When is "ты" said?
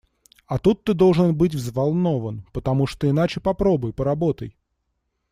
0.83-0.95